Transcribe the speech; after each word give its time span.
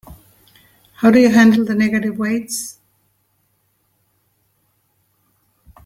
How 0.93 1.11
do 1.11 1.19
you 1.19 1.29
handle 1.29 1.63
the 1.63 1.75
negative 1.75 2.17
weights? 2.17 2.79